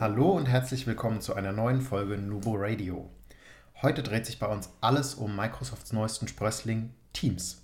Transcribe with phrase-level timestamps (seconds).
[0.00, 3.10] Hallo und herzlich willkommen zu einer neuen Folge Nuvo Radio.
[3.82, 7.62] Heute dreht sich bei uns alles um Microsofts neuesten Sprössling Teams.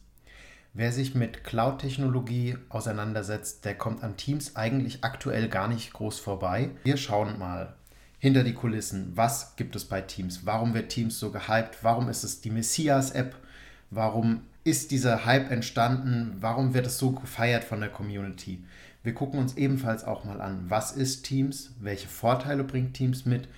[0.72, 6.70] Wer sich mit Cloud-Technologie auseinandersetzt, der kommt an Teams eigentlich aktuell gar nicht groß vorbei.
[6.82, 7.74] Wir schauen mal,
[8.18, 9.12] hinter die Kulissen.
[9.14, 10.44] Was gibt es bei Teams?
[10.44, 11.84] Warum wird Teams so gehypt?
[11.84, 13.36] Warum ist es die Messias-App?
[13.90, 16.38] Warum ist dieser Hype entstanden?
[16.40, 18.64] Warum wird es so gefeiert von der Community?
[19.04, 21.74] Wir gucken uns ebenfalls auch mal an, was ist Teams?
[21.78, 23.48] Welche Vorteile bringt Teams mit?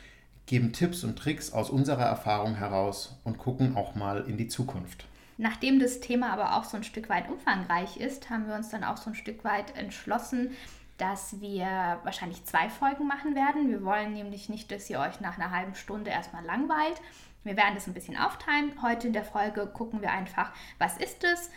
[0.46, 5.06] Geben Tipps und Tricks aus unserer Erfahrung heraus und gucken auch mal in die Zukunft.
[5.38, 8.82] Nachdem das Thema aber auch so ein Stück weit umfangreich ist, haben wir uns dann
[8.82, 10.50] auch so ein Stück weit entschlossen,
[10.98, 13.70] dass wir wahrscheinlich zwei Folgen machen werden.
[13.70, 17.00] Wir wollen nämlich nicht, dass ihr euch nach einer halben Stunde erstmal langweilt.
[17.44, 18.72] Wir werden das ein bisschen aufteilen.
[18.82, 21.50] Heute in der Folge gucken wir einfach, was ist es?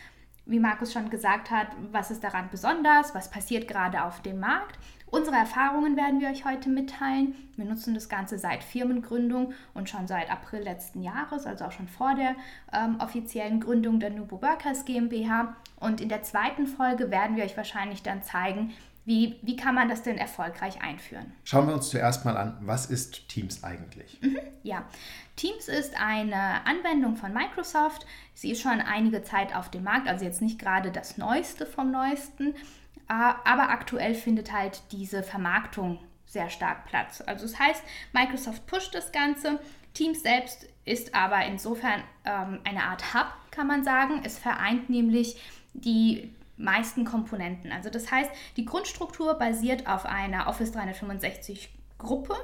[0.50, 3.14] Wie Markus schon gesagt hat, was ist daran besonders?
[3.14, 4.80] Was passiert gerade auf dem Markt?
[5.06, 7.36] Unsere Erfahrungen werden wir euch heute mitteilen.
[7.56, 11.88] Wir nutzen das Ganze seit Firmengründung und schon seit April letzten Jahres, also auch schon
[11.88, 12.36] vor der
[12.73, 15.56] ähm, offiziellen Gründung der Nubo Workers GmbH.
[15.80, 18.73] Und in der zweiten Folge werden wir euch wahrscheinlich dann zeigen,
[19.09, 21.33] wie, wie kann man das denn erfolgreich einführen?
[21.43, 24.21] Schauen wir uns zuerst mal an, was ist Teams eigentlich?
[24.21, 24.85] Mhm, ja,
[25.35, 28.05] Teams ist eine Anwendung von Microsoft.
[28.35, 31.89] Sie ist schon einige Zeit auf dem Markt, also jetzt nicht gerade das Neueste vom
[31.89, 32.53] Neuesten,
[33.07, 37.23] aber aktuell findet halt diese Vermarktung sehr stark Platz.
[37.25, 37.81] Also das heißt,
[38.13, 39.59] Microsoft pusht das Ganze.
[39.95, 44.22] Teams selbst ist aber insofern ähm, eine Art Hub, kann man sagen.
[44.23, 45.41] Es vereint nämlich
[45.73, 47.72] die meisten Komponenten.
[47.72, 52.36] Also das heißt, die Grundstruktur basiert auf einer Office 365 Gruppe.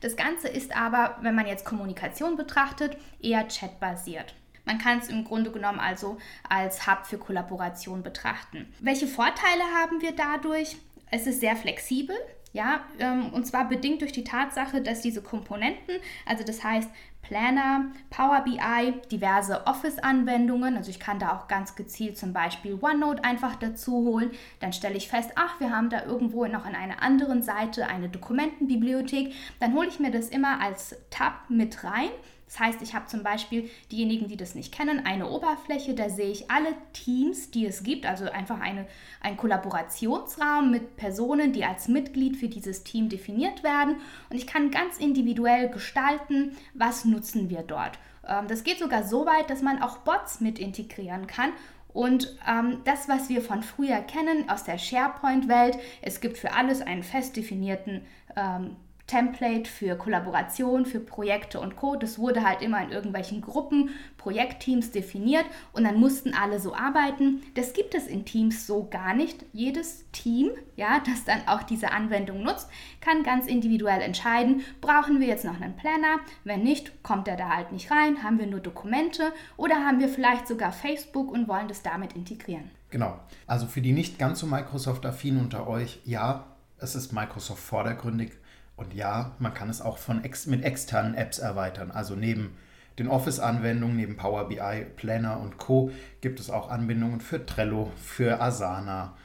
[0.00, 4.34] Das Ganze ist aber, wenn man jetzt Kommunikation betrachtet, eher chatbasiert.
[4.64, 6.18] Man kann es im Grunde genommen also
[6.48, 8.72] als Hub für Kollaboration betrachten.
[8.80, 10.76] Welche Vorteile haben wir dadurch?
[11.10, 12.16] Es ist sehr flexibel.
[12.56, 16.88] Ja, ähm, und zwar bedingt durch die Tatsache, dass diese Komponenten, also das heißt
[17.20, 20.74] Planner, Power BI, diverse Office-Anwendungen.
[20.74, 24.30] Also ich kann da auch ganz gezielt zum Beispiel OneNote einfach dazu holen.
[24.60, 28.08] Dann stelle ich fest, ach, wir haben da irgendwo noch an einer anderen Seite eine
[28.08, 29.34] Dokumentenbibliothek.
[29.60, 32.08] Dann hole ich mir das immer als Tab mit rein
[32.46, 36.30] das heißt, ich habe zum Beispiel diejenigen, die das nicht kennen, eine Oberfläche, da sehe
[36.30, 38.86] ich alle Teams, die es gibt, also einfach eine,
[39.20, 43.96] ein Kollaborationsraum mit Personen, die als Mitglied für dieses Team definiert werden.
[44.30, 47.98] Und ich kann ganz individuell gestalten, was nutzen wir dort.
[48.26, 51.52] Ähm, das geht sogar so weit, dass man auch Bots mit integrieren kann
[51.96, 56.82] und ähm, das, was wir von früher kennen aus der SharePoint-Welt, es gibt für alles
[56.82, 58.02] einen fest definierten
[58.36, 61.94] ähm, Template für Kollaboration, für Projekte und Co.
[61.94, 67.42] Das wurde halt immer in irgendwelchen Gruppen, Projektteams definiert und dann mussten alle so arbeiten.
[67.54, 69.44] Das gibt es in Teams so gar nicht.
[69.52, 72.68] Jedes Team, ja, das dann auch diese Anwendung nutzt,
[73.00, 76.18] kann ganz individuell entscheiden, brauchen wir jetzt noch einen Planner?
[76.42, 80.08] Wenn nicht, kommt er da halt nicht rein, haben wir nur Dokumente oder haben wir
[80.08, 82.70] vielleicht sogar Facebook und wollen das damit integrieren.
[82.90, 83.20] Genau.
[83.46, 86.46] Also für die nicht ganz so Microsoft-affinen unter euch, ja,
[86.78, 88.32] es ist Microsoft vordergründig
[88.76, 91.90] und ja, man kann es auch von ex mit externen Apps erweitern.
[91.90, 92.56] Also neben
[92.98, 95.90] den Office-Anwendungen, neben Power BI, Planner und Co.
[96.20, 99.16] gibt es auch Anbindungen für Trello, für Asana,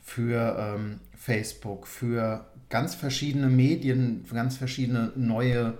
[0.00, 5.78] für ähm, Facebook, für ganz verschiedene Medien, ganz verschiedene neue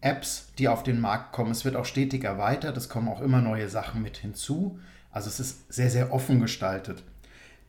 [0.00, 1.50] Apps, die auf den Markt kommen.
[1.50, 4.78] Es wird auch stetig erweitert, es kommen auch immer neue Sachen mit hinzu.
[5.10, 7.02] Also es ist sehr, sehr offen gestaltet.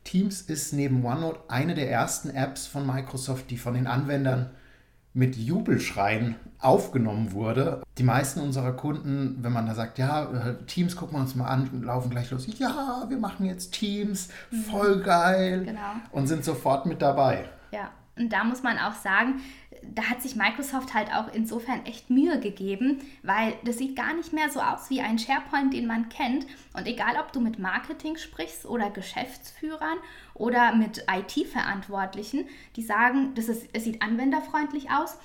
[0.04, 4.50] Teams ist neben OneNote eine der ersten Apps von Microsoft, die von den Anwendern
[5.16, 7.82] mit Jubelschreien aufgenommen wurde.
[7.96, 10.26] Die meisten unserer Kunden, wenn man da sagt, ja,
[10.66, 14.28] Teams gucken wir uns mal an, laufen gleich los, ja, wir machen jetzt Teams,
[14.70, 15.80] voll geil genau.
[16.12, 17.48] und sind sofort mit dabei.
[17.72, 19.42] Ja, und da muss man auch sagen,
[19.82, 24.32] da hat sich Microsoft halt auch insofern echt Mühe gegeben, weil das sieht gar nicht
[24.32, 26.46] mehr so aus wie ein SharePoint, den man kennt.
[26.74, 29.98] Und egal, ob du mit Marketing sprichst oder Geschäftsführern
[30.34, 35.18] oder mit IT-Verantwortlichen, die sagen, das ist, es sieht anwenderfreundlich aus.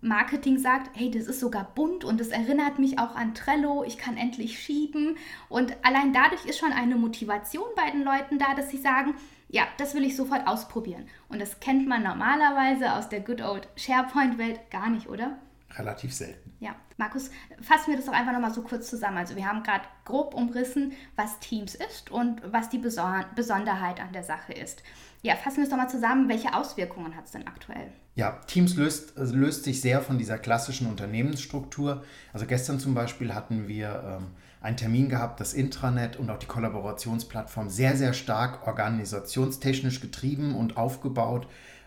[0.00, 3.98] Marketing sagt, hey, das ist sogar bunt und es erinnert mich auch an Trello, ich
[3.98, 5.18] kann endlich schieben.
[5.50, 9.14] Und allein dadurch ist schon eine Motivation bei den Leuten da, dass sie sagen,
[9.50, 11.06] ja, das will ich sofort ausprobieren.
[11.28, 15.38] Und das kennt man normalerweise aus der Good Old SharePoint-Welt gar nicht, oder?
[15.78, 16.52] relativ selten.
[16.60, 17.30] Ja, Markus,
[17.60, 19.18] fassen wir das doch einfach nochmal so kurz zusammen.
[19.18, 24.22] Also wir haben gerade grob umrissen, was Teams ist und was die Besonderheit an der
[24.22, 24.82] Sache ist.
[25.22, 26.28] Ja, fassen wir es doch mal zusammen.
[26.28, 27.92] Welche Auswirkungen hat es denn aktuell?
[28.14, 32.04] Ja, Teams löst, also löst sich sehr von dieser klassischen Unternehmensstruktur.
[32.32, 34.26] Also gestern zum Beispiel hatten wir ähm,
[34.60, 40.76] einen Termin gehabt, das Intranet und auch die Kollaborationsplattform sehr, sehr stark organisationstechnisch getrieben und
[40.76, 41.46] aufgebaut,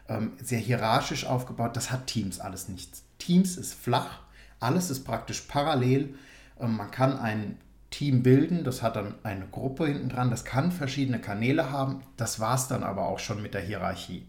[0.09, 1.75] ähm, sehr hierarchisch aufgebaut.
[1.75, 3.03] Das hat Teams alles nichts.
[3.19, 4.19] Teams ist flach,
[4.59, 6.15] alles ist praktisch parallel.
[6.59, 7.57] Ähm, man kann ein
[7.91, 12.39] Team bilden, das hat dann eine Gruppe hinten dran, das kann verschiedene Kanäle haben, das
[12.39, 14.25] war es dann aber auch schon mit der Hierarchie.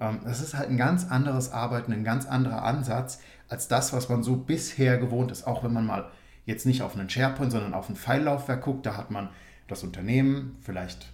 [0.00, 4.10] Ähm, das ist halt ein ganz anderes Arbeiten, ein ganz anderer Ansatz als das, was
[4.10, 6.10] man so bisher gewohnt ist, auch wenn man mal
[6.48, 9.28] jetzt nicht auf einen SharePoint, sondern auf ein Pfeillaufwerk guckt, da hat man
[9.68, 11.12] das Unternehmen, vielleicht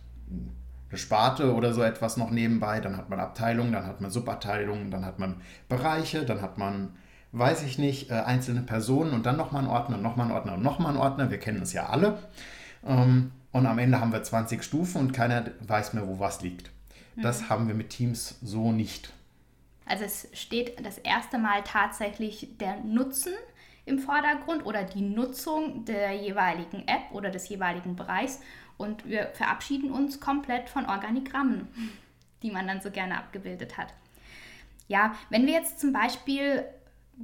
[0.88, 4.90] eine Sparte oder so etwas noch nebenbei, dann hat man Abteilungen, dann hat man Subabteilungen,
[4.90, 6.96] dann hat man Bereiche, dann hat man
[7.34, 10.62] weiß ich nicht, äh, einzelne Personen und dann nochmal einen Ordner, nochmal einen Ordner und
[10.62, 11.30] nochmal einen Ordner.
[11.32, 12.18] Wir kennen es ja alle.
[12.86, 16.70] Ähm, und am Ende haben wir 20 Stufen und keiner weiß mehr, wo was liegt.
[17.16, 17.48] Das mhm.
[17.48, 19.12] haben wir mit Teams so nicht.
[19.84, 23.34] Also es steht das erste Mal tatsächlich der Nutzen
[23.86, 28.40] im Vordergrund oder die Nutzung der jeweiligen App oder des jeweiligen Bereichs
[28.76, 31.68] und wir verabschieden uns komplett von Organigrammen,
[32.42, 33.88] die man dann so gerne abgebildet hat.
[34.88, 36.64] Ja, wenn wir jetzt zum Beispiel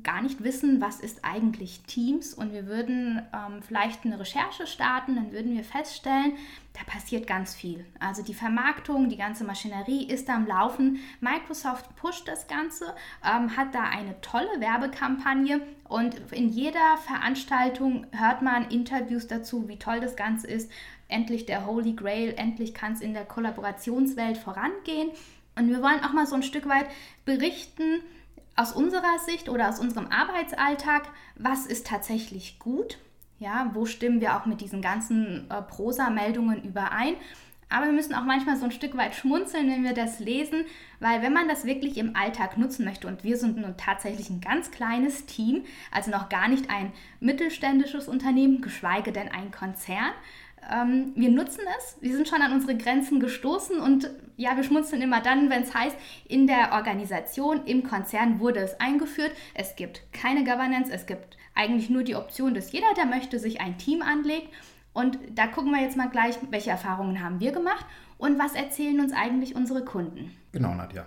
[0.03, 5.17] gar nicht wissen, was ist eigentlich Teams und wir würden ähm, vielleicht eine Recherche starten,
[5.17, 6.35] dann würden wir feststellen,
[6.75, 7.85] da passiert ganz viel.
[7.99, 11.01] Also die Vermarktung, die ganze Maschinerie ist am Laufen.
[11.21, 15.61] Microsoft pusht das Ganze, ähm, hat da eine tolle Werbekampagne
[15.91, 20.71] und in jeder Veranstaltung hört man Interviews dazu, wie toll das Ganze ist.
[21.09, 25.11] Endlich der Holy Grail, endlich kann es in der Kollaborationswelt vorangehen.
[25.57, 26.87] Und wir wollen auch mal so ein Stück weit
[27.25, 28.03] berichten,
[28.55, 32.99] aus unserer Sicht oder aus unserem Arbeitsalltag, was ist tatsächlich gut?
[33.41, 37.15] Ja, wo stimmen wir auch mit diesen ganzen äh, Prosa-Meldungen überein?
[37.71, 40.65] Aber wir müssen auch manchmal so ein Stück weit schmunzeln, wenn wir das lesen,
[40.99, 44.41] weil wenn man das wirklich im Alltag nutzen möchte, und wir sind nun tatsächlich ein
[44.41, 50.13] ganz kleines Team, also noch gar nicht ein mittelständisches Unternehmen, geschweige denn ein Konzern,
[50.71, 55.03] ähm, wir nutzen es, wir sind schon an unsere Grenzen gestoßen und ja, wir schmunzeln
[55.03, 55.97] immer dann, wenn es heißt,
[56.29, 59.33] in der Organisation, im Konzern wurde es eingeführt.
[59.55, 63.61] Es gibt keine Governance, es gibt eigentlich nur die Option, dass jeder, der möchte, sich
[63.61, 64.49] ein Team anlegt.
[64.93, 67.87] Und da gucken wir jetzt mal gleich, welche Erfahrungen haben wir gemacht
[68.19, 70.33] und was erzählen uns eigentlich unsere Kunden.
[70.53, 71.07] Genau, Nadja.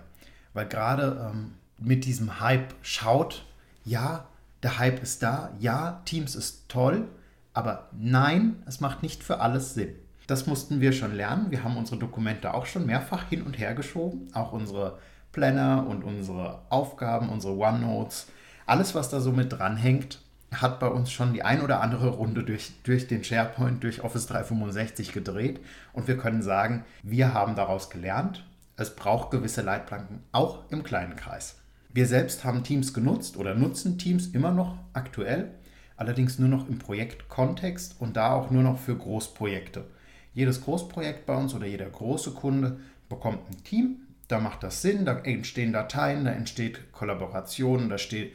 [0.54, 3.44] Weil gerade ähm, mit diesem Hype schaut,
[3.84, 4.26] ja,
[4.62, 7.08] der Hype ist da, ja, Teams ist toll,
[7.52, 9.94] aber nein, es macht nicht für alles Sinn.
[10.26, 11.50] Das mussten wir schon lernen.
[11.50, 14.28] Wir haben unsere Dokumente auch schon mehrfach hin und her geschoben.
[14.32, 14.98] Auch unsere
[15.32, 18.28] Planner und unsere Aufgaben, unsere OneNotes.
[18.64, 20.22] Alles, was da so mit dranhängt,
[20.60, 24.26] hat bei uns schon die ein oder andere Runde durch, durch den SharePoint, durch Office
[24.26, 25.60] 365 gedreht.
[25.92, 28.44] Und wir können sagen, wir haben daraus gelernt.
[28.76, 31.56] Es braucht gewisse Leitplanken, auch im kleinen Kreis.
[31.92, 35.50] Wir selbst haben Teams genutzt oder nutzen Teams immer noch aktuell
[35.96, 39.84] allerdings nur noch im Projektkontext und da auch nur noch für Großprojekte.
[40.32, 42.78] Jedes Großprojekt bei uns oder jeder große Kunde
[43.08, 48.32] bekommt ein Team, da macht das Sinn, da entstehen Dateien, da entsteht Kollaboration, da steht,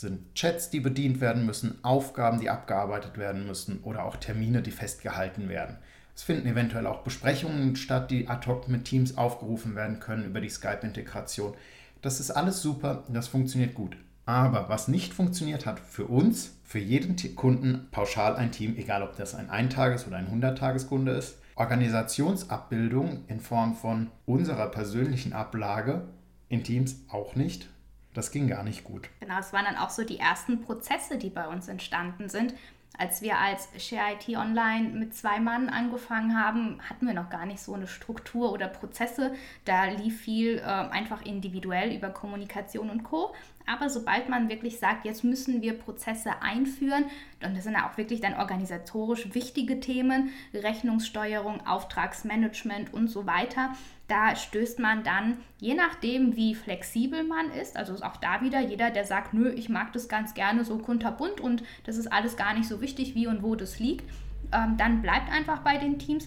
[0.00, 4.70] sind Chats, die bedient werden müssen, Aufgaben, die abgearbeitet werden müssen oder auch Termine, die
[4.70, 5.76] festgehalten werden.
[6.14, 10.40] Es finden eventuell auch Besprechungen statt, die ad hoc mit Teams aufgerufen werden können über
[10.40, 11.54] die Skype-Integration.
[12.02, 13.96] Das ist alles super, das funktioniert gut.
[14.26, 19.16] Aber was nicht funktioniert hat für uns, für jeden Kunden pauschal ein Team, egal ob
[19.16, 26.02] das ein Eintages- oder ein 100-Tages-Kunde ist, Organisationsabbildung in Form von unserer persönlichen Ablage
[26.48, 27.68] in Teams auch nicht.
[28.14, 29.08] Das ging gar nicht gut.
[29.20, 32.54] Genau, es waren dann auch so die ersten Prozesse, die bei uns entstanden sind.
[32.98, 37.46] Als wir als Share IT Online mit zwei Mann angefangen haben, hatten wir noch gar
[37.46, 39.32] nicht so eine Struktur oder Prozesse.
[39.64, 43.34] Da lief viel äh, einfach individuell über Kommunikation und Co.
[43.66, 47.04] Aber sobald man wirklich sagt, jetzt müssen wir Prozesse einführen,
[47.44, 53.72] und das sind ja auch wirklich dann organisatorisch wichtige Themen, Rechnungssteuerung, Auftragsmanagement und so weiter,
[54.08, 58.90] da stößt man dann, je nachdem, wie flexibel man ist, also auch da wieder jeder,
[58.90, 62.54] der sagt, nö, ich mag das ganz gerne so kunterbunt und das ist alles gar
[62.54, 64.04] nicht so wichtig, wie und wo das liegt,
[64.52, 66.26] ähm, dann bleibt einfach bei den Teams.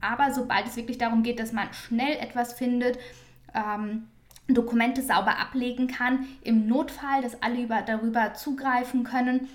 [0.00, 2.98] Aber sobald es wirklich darum geht, dass man schnell etwas findet,
[3.54, 4.08] ähm,
[4.54, 9.48] Dokumente sauber ablegen kann, im Notfall, dass alle über, darüber zugreifen können,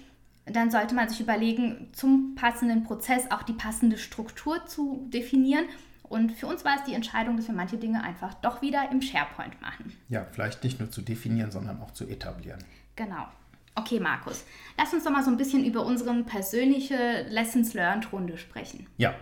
[0.46, 5.66] dann sollte man sich überlegen, zum passenden Prozess auch die passende Struktur zu definieren.
[6.04, 9.02] Und für uns war es die Entscheidung, dass wir manche Dinge einfach doch wieder im
[9.02, 9.92] SharePoint machen.
[10.08, 12.64] Ja, vielleicht nicht nur zu definieren, sondern auch zu etablieren.
[12.96, 13.28] Genau.
[13.76, 14.44] Okay, Markus,
[14.78, 18.88] lass uns doch mal so ein bisschen über unsere persönliche Lessons Learned Runde sprechen.
[18.98, 19.14] Ja,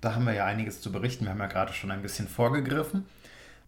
[0.00, 1.24] da haben wir ja einiges zu berichten.
[1.24, 3.04] Wir haben ja gerade schon ein bisschen vorgegriffen.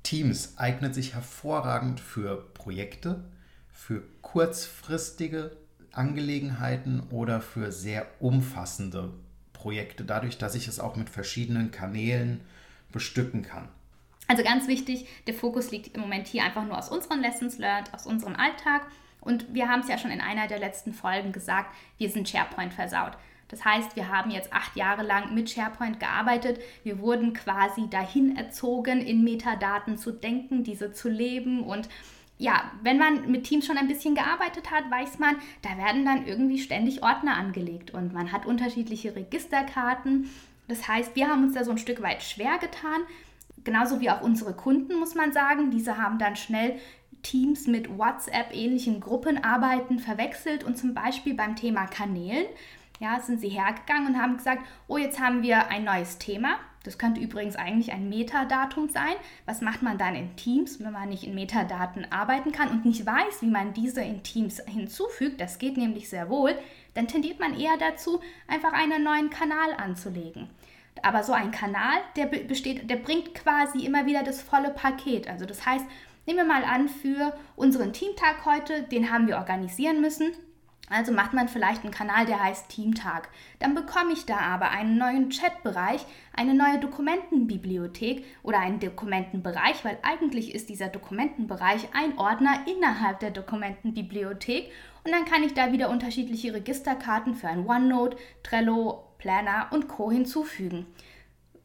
[0.02, 3.24] Teams eignet sich hervorragend für Projekte,
[3.72, 5.56] für kurzfristige
[5.92, 9.12] Angelegenheiten oder für sehr umfassende
[9.52, 12.40] Projekte, dadurch, dass ich es auch mit verschiedenen Kanälen
[12.90, 13.68] bestücken kann.
[14.28, 17.92] Also ganz wichtig, der Fokus liegt im Moment hier einfach nur aus unseren Lessons learned,
[17.92, 18.86] aus unserem Alltag.
[19.20, 22.74] Und wir haben es ja schon in einer der letzten Folgen gesagt, wir sind SharePoint
[22.74, 23.12] versaut.
[23.52, 26.58] Das heißt, wir haben jetzt acht Jahre lang mit SharePoint gearbeitet.
[26.84, 31.62] Wir wurden quasi dahin erzogen, in Metadaten zu denken, diese zu leben.
[31.62, 31.90] Und
[32.38, 36.26] ja, wenn man mit Teams schon ein bisschen gearbeitet hat, weiß man, da werden dann
[36.26, 40.30] irgendwie ständig Ordner angelegt und man hat unterschiedliche Registerkarten.
[40.66, 43.02] Das heißt, wir haben uns da so ein Stück weit schwer getan.
[43.64, 45.70] Genauso wie auch unsere Kunden, muss man sagen.
[45.70, 46.80] Diese haben dann schnell
[47.22, 52.46] Teams mit WhatsApp-ähnlichen Gruppenarbeiten verwechselt und zum Beispiel beim Thema Kanälen
[53.02, 56.58] ja, sind sie hergegangen und haben gesagt, oh, jetzt haben wir ein neues Thema.
[56.84, 59.14] Das könnte übrigens eigentlich ein Metadatum sein.
[59.44, 63.04] Was macht man dann in Teams, wenn man nicht in Metadaten arbeiten kann und nicht
[63.04, 65.40] weiß, wie man diese in Teams hinzufügt?
[65.40, 66.54] Das geht nämlich sehr wohl.
[66.94, 70.48] Dann tendiert man eher dazu, einfach einen neuen Kanal anzulegen.
[71.02, 75.28] Aber so ein Kanal, der besteht, der bringt quasi immer wieder das volle Paket.
[75.28, 75.86] Also das heißt,
[76.26, 80.32] nehmen wir mal an, für unseren Teamtag heute, den haben wir organisieren müssen.
[80.92, 83.28] Also macht man vielleicht einen Kanal, der heißt Teamtag.
[83.58, 89.98] Dann bekomme ich da aber einen neuen Chatbereich, eine neue Dokumentenbibliothek oder einen Dokumentenbereich, weil
[90.02, 94.70] eigentlich ist dieser Dokumentenbereich ein Ordner innerhalb der Dokumentenbibliothek
[95.04, 100.10] und dann kann ich da wieder unterschiedliche Registerkarten für ein OneNote, Trello, Planner und Co
[100.10, 100.86] hinzufügen.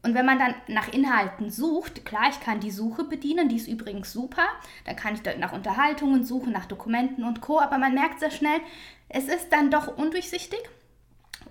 [0.02, 3.68] Und wenn man dann nach Inhalten sucht, klar, ich kann die Suche bedienen, die ist
[3.68, 4.46] übrigens super.
[4.84, 7.60] Da kann ich nach Unterhaltungen suchen, nach Dokumenten und Co.
[7.60, 8.60] Aber man merkt sehr schnell,
[9.08, 10.60] es ist dann doch undurchsichtig.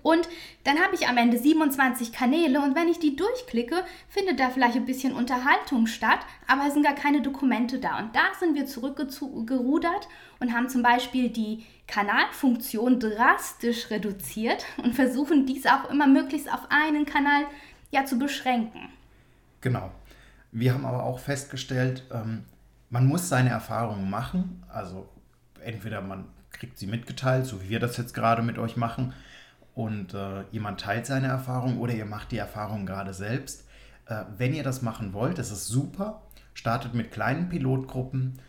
[0.02, 0.28] Und
[0.64, 4.76] dann habe ich am Ende 27 Kanäle und wenn ich die durchklicke, findet da vielleicht
[4.76, 7.98] ein bisschen Unterhaltung statt, aber es sind gar keine Dokumente da.
[7.98, 10.08] Und da sind wir zurückgerudert
[10.40, 16.70] und haben zum Beispiel die Kanalfunktion drastisch reduziert und versuchen dies auch immer möglichst auf
[16.70, 17.46] einen Kanal
[17.90, 18.88] ja zu beschränken.
[19.60, 19.90] Genau.
[20.52, 22.44] Wir haben aber auch festgestellt, ähm,
[22.90, 24.62] man muss seine Erfahrungen machen.
[24.68, 25.08] Also
[25.62, 29.12] entweder man kriegt sie mitgeteilt, so wie wir das jetzt gerade mit euch machen,
[29.78, 33.64] und äh, jemand teilt seine Erfahrung oder ihr macht die Erfahrung gerade selbst.
[34.06, 36.22] Äh, wenn ihr das machen wollt, das ist super.
[36.52, 38.40] Startet mit kleinen Pilotgruppen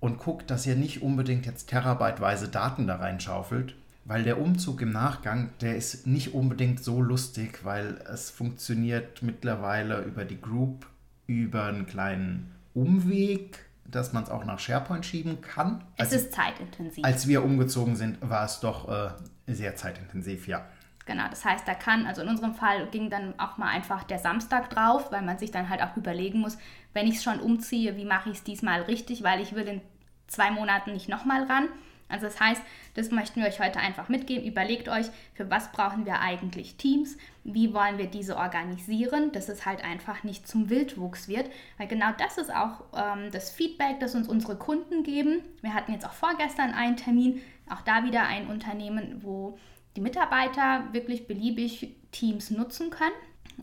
[0.00, 3.74] und guckt, dass ihr nicht unbedingt jetzt terabyteweise Daten da reinschaufelt,
[4.08, 10.00] weil der Umzug im Nachgang, der ist nicht unbedingt so lustig, weil es funktioniert mittlerweile
[10.00, 10.86] über die Group,
[11.26, 15.84] über einen kleinen Umweg, dass man es auch nach SharePoint schieben kann.
[15.96, 17.04] Es als, ist zeitintensiv.
[17.04, 19.10] Als wir umgezogen sind, war es doch äh,
[19.46, 20.64] sehr zeitintensiv, ja.
[21.04, 24.18] Genau, das heißt, da kann, also in unserem Fall ging dann auch mal einfach der
[24.18, 26.56] Samstag drauf, weil man sich dann halt auch überlegen muss,
[26.94, 29.80] wenn ich es schon umziehe, wie mache ich es diesmal richtig, weil ich will in
[30.28, 31.68] zwei Monaten nicht nochmal ran.
[32.08, 32.62] Also das heißt,
[32.94, 34.46] das möchten wir euch heute einfach mitgeben.
[34.46, 37.16] Überlegt euch, für was brauchen wir eigentlich Teams?
[37.44, 41.50] Wie wollen wir diese organisieren, dass es halt einfach nicht zum Wildwuchs wird?
[41.76, 45.42] Weil genau das ist auch ähm, das Feedback, das uns unsere Kunden geben.
[45.60, 49.58] Wir hatten jetzt auch vorgestern einen Termin, auch da wieder ein Unternehmen, wo
[49.96, 53.12] die Mitarbeiter wirklich beliebig Teams nutzen können.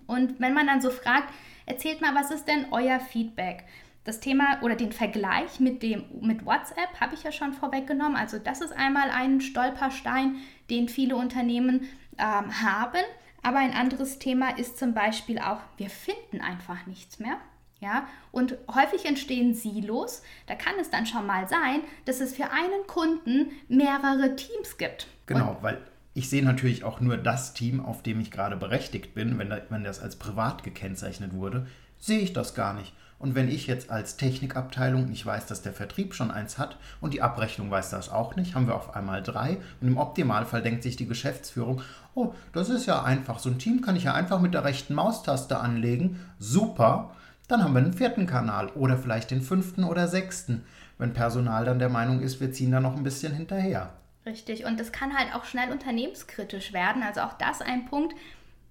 [0.08, 1.34] Und wenn man dann so fragt,
[1.66, 3.64] erzählt mal, was ist denn euer Feedback?
[4.06, 8.16] Das Thema oder den Vergleich mit, dem, mit WhatsApp habe ich ja schon vorweggenommen.
[8.16, 10.38] Also das ist einmal ein Stolperstein,
[10.70, 13.02] den viele Unternehmen ähm, haben.
[13.42, 17.38] Aber ein anderes Thema ist zum Beispiel auch, wir finden einfach nichts mehr.
[17.82, 20.24] Ja, und häufig entstehen Silos.
[20.48, 25.08] Da kann es dann schon mal sein, dass es für einen Kunden mehrere Teams gibt.
[25.26, 25.82] Genau, und weil
[26.14, 29.38] ich sehe natürlich auch nur das Team, auf dem ich gerade berechtigt bin.
[29.38, 32.94] Wenn, da, wenn das als privat gekennzeichnet wurde, sehe ich das gar nicht.
[33.18, 37.14] Und wenn ich jetzt als Technikabteilung nicht weiß, dass der Vertrieb schon eins hat und
[37.14, 39.58] die Abrechnung weiß das auch nicht, haben wir auf einmal drei.
[39.82, 41.82] Und im Optimalfall denkt sich die Geschäftsführung,
[42.14, 44.94] oh, das ist ja einfach, so ein Team kann ich ja einfach mit der rechten
[44.94, 46.20] Maustaste anlegen.
[46.40, 47.12] Super.
[47.48, 50.66] Dann haben wir einen vierten Kanal oder vielleicht den fünften oder sechsten,
[50.98, 53.92] wenn Personal dann der Meinung ist, wir ziehen da noch ein bisschen hinterher.
[54.26, 57.04] Richtig, und das kann halt auch schnell unternehmenskritisch werden.
[57.04, 58.16] Also auch das ein Punkt,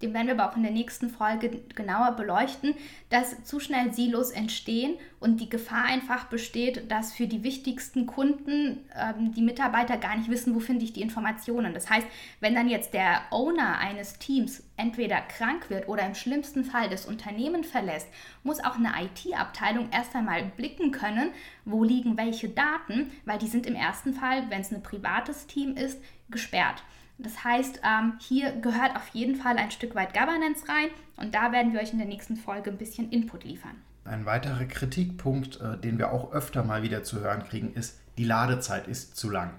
[0.05, 2.75] den werden wir aber auch in der nächsten Folge genauer beleuchten,
[3.09, 8.85] dass zu schnell Silos entstehen und die Gefahr einfach besteht, dass für die wichtigsten Kunden
[8.95, 11.73] ähm, die Mitarbeiter gar nicht wissen, wo finde ich die Informationen.
[11.73, 12.07] Das heißt,
[12.41, 17.07] wenn dann jetzt der Owner eines Teams entweder krank wird oder im schlimmsten Fall das
[17.07, 18.09] Unternehmen verlässt,
[18.43, 21.31] muss auch eine IT-Abteilung erst einmal blicken können,
[21.65, 25.77] wo liegen welche Daten, weil die sind im ersten Fall, wenn es ein privates Team
[25.77, 26.83] ist, gesperrt.
[27.19, 31.53] Das heißt, ähm, hier gehört auf jeden Fall ein Stück weit Governance rein und da
[31.53, 33.77] werden wir euch in der nächsten Folge ein bisschen Input liefern.
[34.05, 38.25] Ein weiterer Kritikpunkt, äh, den wir auch öfter mal wieder zu hören kriegen, ist, die
[38.25, 39.53] Ladezeit ist zu lang.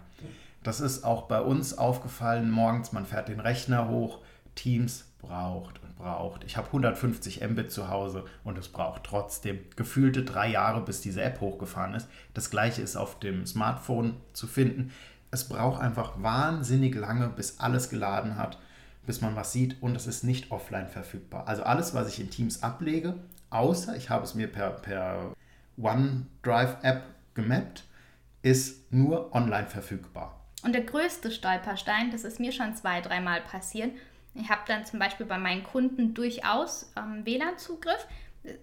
[0.63, 2.50] Das ist auch bei uns aufgefallen.
[2.50, 4.21] Morgens, man fährt den Rechner hoch,
[4.55, 6.43] Teams braucht und braucht.
[6.43, 11.21] Ich habe 150 Mbit zu Hause und es braucht trotzdem gefühlte drei Jahre, bis diese
[11.21, 12.07] App hochgefahren ist.
[12.33, 14.91] Das gleiche ist auf dem Smartphone zu finden
[15.35, 18.57] es braucht einfach wahnsinnig lange, bis alles geladen hat,
[19.05, 21.47] bis man was sieht und es ist nicht offline verfügbar.
[21.47, 23.15] Also alles, was ich in Teams ablege,
[23.49, 25.33] außer ich habe es mir per, per
[25.77, 27.83] OneDrive-App gemappt,
[28.41, 30.39] ist nur online verfügbar.
[30.63, 33.91] Und der größte Stolperstein, das ist mir schon zwei, dreimal passiert.
[34.33, 38.07] Ich habe dann zum Beispiel bei meinen Kunden durchaus ähm, WLAN-Zugriff,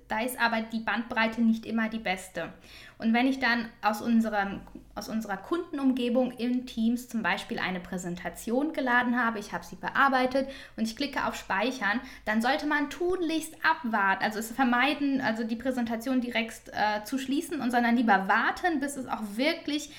[0.09, 2.53] da ist aber die Bandbreite nicht immer die beste.
[2.99, 4.61] Und wenn ich dann aus, unserem,
[4.95, 10.49] aus unserer Kundenumgebung in Teams zum Beispiel eine Präsentation geladen habe, ich habe sie bearbeitet
[10.77, 15.57] und ich klicke auf Speichern, dann sollte man tunlichst abwarten, also es vermeiden, also die
[15.57, 19.91] Präsentation direkt äh, zu schließen und sondern lieber warten, bis es auch wirklich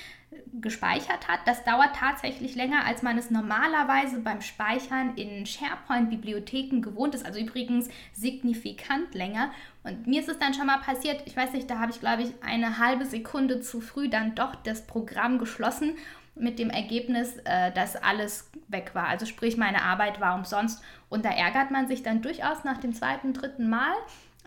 [0.61, 1.39] gespeichert hat.
[1.45, 7.25] Das dauert tatsächlich länger, als man es normalerweise beim Speichern in SharePoint-Bibliotheken gewohnt ist.
[7.25, 9.51] Also übrigens signifikant länger.
[9.83, 12.23] Und mir ist es dann schon mal passiert, ich weiß nicht, da habe ich, glaube
[12.23, 15.95] ich, eine halbe Sekunde zu früh dann doch das Programm geschlossen
[16.35, 19.07] mit dem Ergebnis, äh, dass alles weg war.
[19.07, 20.81] Also sprich, meine Arbeit war umsonst.
[21.09, 23.93] Und da ärgert man sich dann durchaus nach dem zweiten, dritten Mal.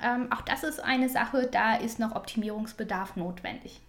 [0.02, 3.80] Ähm, auch das ist eine Sache, da ist noch Optimierungsbedarf notwendig.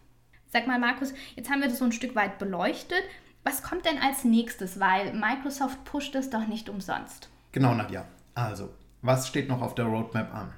[0.57, 3.03] Sag mal, Markus, jetzt haben wir das so ein Stück weit beleuchtet.
[3.43, 4.79] Was kommt denn als nächstes?
[4.79, 7.29] Weil Microsoft pusht es doch nicht umsonst.
[7.51, 8.05] Genau, Nadja.
[8.33, 8.73] Also,
[9.03, 10.51] was steht noch auf der Roadmap an?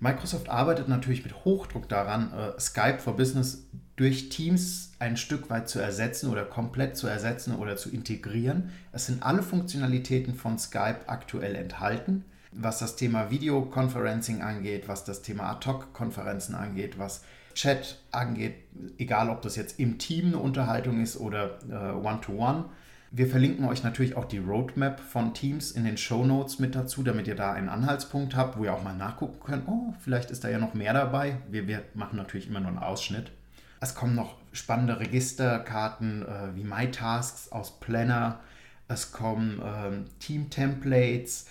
[0.00, 3.62] Microsoft arbeitet natürlich mit Hochdruck daran, äh, Skype for Business
[3.94, 8.72] durch Teams ein Stück weit zu ersetzen oder komplett zu ersetzen oder zu integrieren.
[8.90, 15.22] Es sind alle Funktionalitäten von Skype aktuell enthalten, was das Thema Videoconferencing angeht, was das
[15.22, 17.22] Thema Ad-Hoc-Konferenzen angeht, was
[17.58, 18.54] Chat angeht,
[18.98, 22.58] egal ob das jetzt im Team eine Unterhaltung ist oder äh, One-to-One.
[22.60, 22.64] -one.
[23.10, 27.02] Wir verlinken euch natürlich auch die Roadmap von Teams in den Show Notes mit dazu,
[27.02, 29.66] damit ihr da einen Anhaltspunkt habt, wo ihr auch mal nachgucken könnt.
[29.66, 31.38] Oh, vielleicht ist da ja noch mehr dabei.
[31.50, 33.32] Wir, wir machen natürlich immer nur einen Ausschnitt.
[33.80, 38.38] Es kommen noch spannende Registerkarten äh, wie MyTasks aus Planner.
[38.86, 41.46] Es kommen ähm, Team-Templates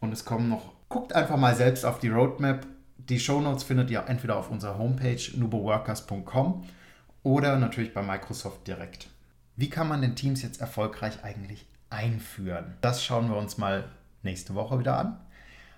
[0.00, 0.74] und es kommen noch.
[0.90, 2.66] Guckt einfach mal selbst auf die Roadmap
[2.98, 6.64] die Shownotes findet ihr entweder auf unserer Homepage nuboworkers.com
[7.22, 9.08] oder natürlich bei Microsoft direkt.
[9.56, 12.74] Wie kann man den Teams jetzt erfolgreich eigentlich einführen?
[12.80, 13.88] Das schauen wir uns mal
[14.22, 15.20] nächste Woche wieder an.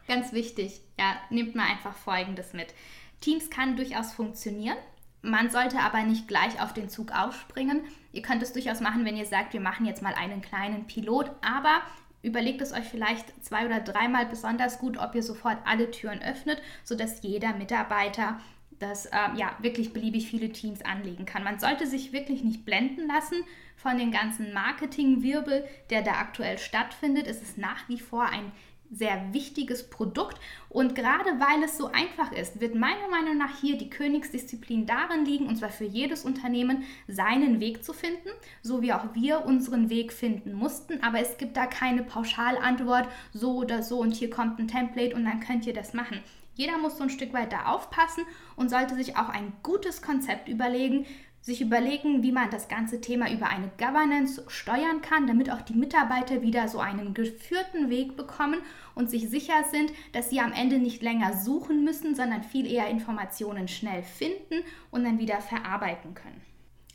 [0.07, 2.75] Ganz wichtig, ja, nehmt mal einfach Folgendes mit.
[3.21, 4.77] Teams kann durchaus funktionieren.
[5.23, 7.83] Man sollte aber nicht gleich auf den Zug aufspringen.
[8.13, 11.31] Ihr könnt es durchaus machen, wenn ihr sagt, wir machen jetzt mal einen kleinen Pilot,
[11.43, 11.83] aber
[12.23, 16.61] Überlegt es euch vielleicht zwei oder dreimal besonders gut, ob ihr sofort alle Türen öffnet,
[16.85, 18.41] sodass jeder Mitarbeiter
[18.79, 21.45] das äh, ja wirklich beliebig viele Teams anlegen kann.
[21.45, 23.43] Man sollte sich wirklich nicht blenden lassen
[23.77, 27.27] von dem ganzen Marketingwirbel, der da aktuell stattfindet.
[27.27, 28.53] Es ist nach wie vor ein
[28.91, 30.39] sehr wichtiges Produkt.
[30.69, 35.25] Und gerade weil es so einfach ist, wird meiner Meinung nach hier die Königsdisziplin darin
[35.25, 38.31] liegen, und zwar für jedes Unternehmen seinen Weg zu finden,
[38.63, 41.03] so wie auch wir unseren Weg finden mussten.
[41.03, 45.25] Aber es gibt da keine Pauschalantwort, so oder so, und hier kommt ein Template und
[45.25, 46.21] dann könnt ihr das machen.
[46.55, 48.25] Jeder muss so ein Stück weit da aufpassen
[48.57, 51.07] und sollte sich auch ein gutes Konzept überlegen,
[51.49, 55.75] sich überlegen, wie man das ganze Thema über eine Governance steuern kann, damit auch die
[55.75, 58.61] Mitarbeiter wieder so einen geführten Weg bekommen
[58.95, 62.89] und sich sicher sind, dass sie am Ende nicht länger suchen müssen, sondern viel eher
[62.89, 66.43] Informationen schnell finden und dann wieder verarbeiten können.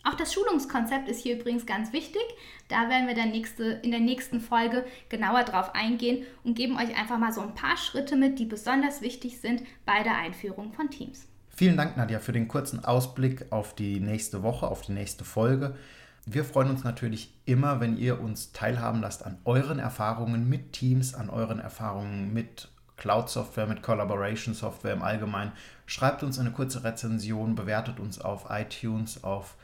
[0.04, 2.22] Auch das Schulungskonzept ist hier übrigens ganz wichtig.
[2.68, 6.96] Da werden wir dann nächste, in der nächsten Folge genauer drauf eingehen und geben euch
[7.00, 10.92] einfach mal so ein paar Schritte mit, die besonders wichtig sind bei der Einführung von
[10.92, 11.28] Teams.
[11.56, 15.76] Vielen Dank, Nadja, für den kurzen Ausblick auf die nächste Woche, auf die nächste Folge.
[16.26, 21.13] Wir freuen uns natürlich immer, wenn ihr uns teilhaben lasst an euren Erfahrungen mit Teams,
[21.13, 25.52] an euren Erfahrungen mit Cloud-Software, mit Collaboration-Software im Allgemeinen.
[25.86, 29.56] Schreibt uns eine kurze Rezension, bewertet uns auf iTunes, auf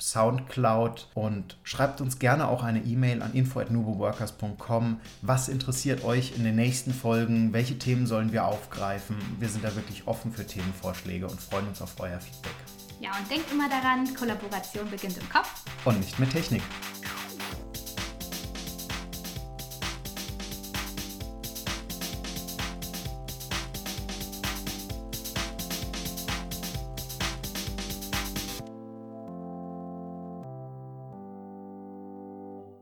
[0.00, 5.00] Soundcloud und schreibt uns gerne auch eine E-Mail an info@nuboworkers.com.
[5.22, 7.52] Was interessiert euch in den nächsten Folgen?
[7.52, 9.16] Welche Themen sollen wir aufgreifen?
[9.38, 12.54] Wir sind da wirklich offen für Themenvorschläge und freuen uns auf euer Feedback.
[13.00, 16.62] Ja, und denkt immer daran, Kollaboration beginnt im Kopf und nicht mit Technik.